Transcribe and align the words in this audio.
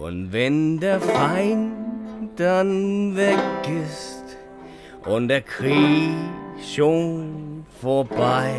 Und 0.00 0.32
wenn 0.32 0.78
der 0.78 1.00
Feind 1.00 1.72
dann 2.36 3.16
weg 3.16 3.38
ist 3.84 4.36
und 5.04 5.28
der 5.28 5.40
Krieg 5.40 6.14
schon 6.62 7.66
vorbei 7.80 8.54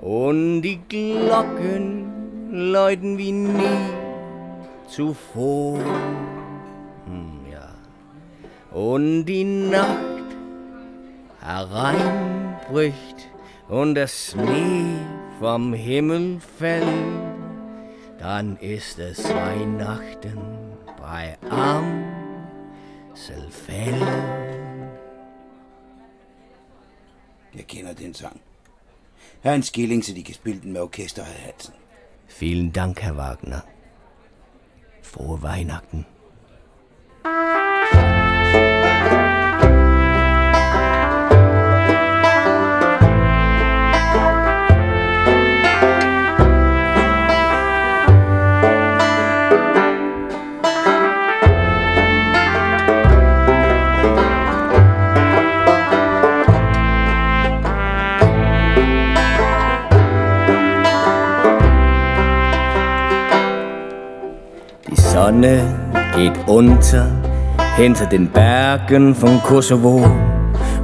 und 0.00 0.62
die 0.62 0.80
Glocken 0.88 2.50
läuten 2.50 3.16
wie 3.16 3.30
nie 3.30 3.90
zuvor, 4.88 5.78
hm, 7.06 7.40
ja, 7.52 8.76
und 8.76 9.24
die 9.24 9.44
Nacht 9.44 10.28
hereinbricht 11.40 13.28
und 13.68 13.94
der 13.94 14.08
Schnee 14.08 14.96
vom 15.38 15.72
Himmel 15.74 16.40
fällt, 16.58 17.27
dann 18.18 18.56
ist 18.56 18.98
es 18.98 19.24
Weihnachten 19.24 20.38
bei 20.96 21.36
Amselfeld. 23.14 24.02
Jeg 27.54 27.66
kender 27.66 27.94
den 27.94 28.14
sang. 28.14 28.40
Hans 29.44 29.72
kan 29.72 30.34
spille 30.34 30.60
den 30.60 30.72
med 30.72 30.80
orkester 30.80 31.22
og 31.22 31.28
halsen. 31.28 31.74
Vielen 32.26 32.72
Dank, 32.72 33.02
Herr 33.02 33.16
Wagner. 33.16 33.60
Frohe 35.02 35.42
Weihnachten. 35.42 36.06
Sonne 65.28 65.60
geht 66.16 66.32
unter 66.46 67.06
hinter 67.76 68.06
den 68.06 68.28
Bergen 68.30 69.14
von 69.14 69.42
Kosovo 69.42 70.10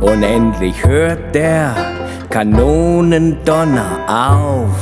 und 0.03 0.23
endlich 0.23 0.85
hört 0.85 1.35
der 1.35 1.75
Kanonendonner 2.29 4.01
auf. 4.07 4.77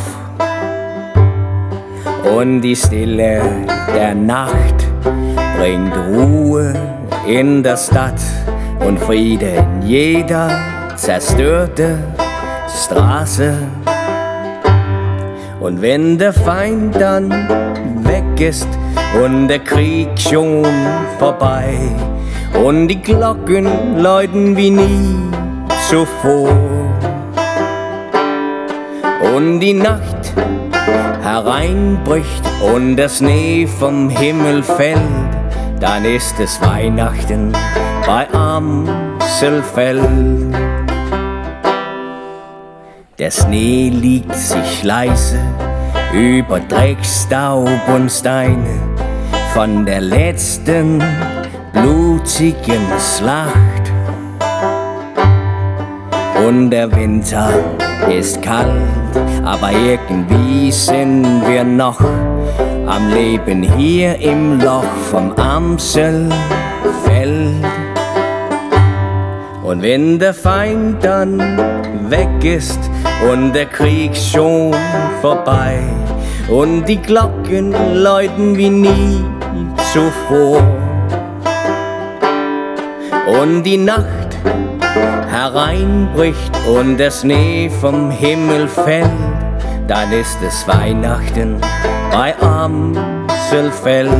Und 2.36 2.62
die 2.62 2.74
Stille 2.74 3.40
der 3.94 4.16
Nacht 4.16 4.78
bringt 5.56 5.94
Ruhe 6.08 6.74
in 7.24 7.62
der 7.62 7.76
Stadt 7.76 8.20
und 8.84 8.98
Friede 8.98 9.46
in 9.46 9.82
jeder 9.82 10.50
zerstörte 10.96 11.98
Straße. 12.84 13.54
Und 15.60 15.80
wenn 15.80 16.18
der 16.18 16.32
Feind 16.32 17.00
dann 17.00 17.30
ist 18.42 18.68
und 19.22 19.48
der 19.48 19.60
Krieg 19.60 20.08
schon 20.18 20.66
vorbei. 21.18 21.74
Und 22.64 22.88
die 22.88 23.00
Glocken 23.00 23.98
läuten 23.98 24.56
wie 24.56 24.70
nie 24.70 25.16
zuvor. 25.88 26.50
Und 29.34 29.60
die 29.60 29.74
Nacht 29.74 30.32
hereinbricht 31.22 32.42
und 32.74 32.96
der 32.96 33.08
Schnee 33.08 33.66
vom 33.66 34.10
Himmel 34.10 34.62
fällt, 34.62 34.98
dann 35.80 36.04
ist 36.04 36.38
es 36.40 36.60
Weihnachten 36.60 37.52
bei 38.06 38.26
Amselfeld. 38.34 40.02
Der 43.18 43.30
Schnee 43.30 43.90
liegt 43.90 44.34
sich 44.34 44.82
leise 44.82 45.38
über 46.12 46.60
Dreckstaub 46.60 47.88
und 47.88 48.10
Steine 48.10 48.78
von 49.54 49.86
der 49.86 50.00
letzten 50.00 51.02
blutigen 51.72 52.86
Schlacht. 52.98 53.56
Und 56.46 56.70
der 56.70 56.94
Winter 56.94 57.48
ist 58.10 58.42
kalt, 58.42 58.68
aber 59.44 59.70
irgendwie 59.72 60.70
sind 60.70 61.24
wir 61.46 61.64
noch 61.64 62.00
am 62.00 63.08
Leben 63.14 63.62
hier 63.62 64.18
im 64.18 64.60
Loch 64.60 64.84
vom 65.10 65.32
Amselfeld. 65.32 66.32
Und 69.62 69.80
wenn 69.80 70.18
der 70.18 70.34
Feind 70.34 71.02
dann 71.02 71.38
weg 72.10 72.44
ist 72.44 72.80
und 73.30 73.54
der 73.54 73.66
Krieg 73.66 74.14
schon 74.14 74.74
vorbei 75.22 75.78
und 76.48 76.84
die 76.84 77.00
Glocken 77.00 77.72
läuten 77.94 78.56
wie 78.56 78.70
nie 78.70 79.24
zuvor 79.92 80.62
und 83.40 83.62
die 83.62 83.76
Nacht 83.78 84.36
hereinbricht 85.30 86.52
und 86.68 86.98
der 86.98 87.10
Schnee 87.10 87.70
vom 87.80 88.10
Himmel 88.10 88.68
fällt, 88.68 89.10
dann 89.88 90.12
ist 90.12 90.38
es 90.46 90.66
Weihnachten 90.68 91.56
bei 92.10 92.34
Amselfeld. 92.40 94.10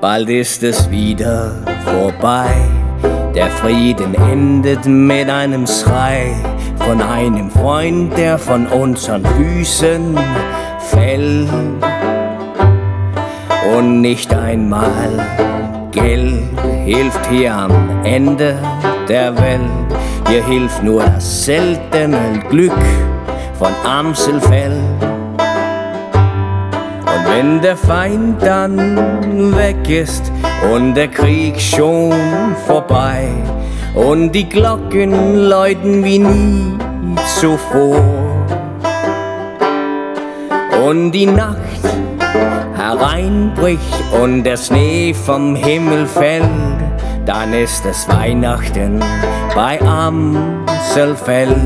Bald 0.00 0.30
ist 0.30 0.62
es 0.62 0.88
wieder 0.90 1.56
vorbei. 1.84 2.54
Der 3.34 3.48
Frieden 3.50 4.14
endet 4.14 4.86
mit 4.86 5.28
einem 5.28 5.66
Schrei 5.66 6.36
von 6.86 7.02
einem 7.02 7.50
Freund, 7.50 8.16
der 8.16 8.38
von 8.38 8.68
unseren 8.68 9.26
Füßen 9.26 10.16
fällt. 10.78 11.48
Und 13.76 14.00
nicht 14.00 14.32
einmal 14.32 15.10
Geld 15.90 16.44
hilft 16.84 17.26
hier 17.26 17.54
am 17.54 18.04
Ende 18.04 18.56
der 19.08 19.36
Welt. 19.36 19.62
Hier 20.28 20.44
hilft 20.46 20.84
nur 20.84 21.02
das 21.02 21.44
seltene 21.44 22.40
Glück 22.48 22.72
von 23.58 23.72
Amselfeld. 23.84 25.07
Wenn 27.28 27.60
der 27.60 27.76
Feind 27.76 28.42
dann 28.42 29.56
weg 29.56 29.88
ist 29.88 30.32
und 30.72 30.94
der 30.94 31.08
Krieg 31.08 31.60
schon 31.60 32.12
vorbei 32.66 33.28
und 33.94 34.32
die 34.32 34.48
Glocken 34.48 35.48
läuten 35.48 36.04
wie 36.04 36.18
nie 36.18 36.78
zuvor 37.38 38.02
und 40.84 41.12
die 41.12 41.26
Nacht 41.26 41.58
hereinbricht 42.76 44.04
und 44.20 44.44
der 44.44 44.56
Schnee 44.56 45.12
vom 45.14 45.54
Himmel 45.54 46.06
fällt, 46.06 46.48
dann 47.26 47.52
ist 47.52 47.84
es 47.84 48.08
Weihnachten 48.08 49.00
bei 49.54 49.80
Amselfeld. 49.82 51.56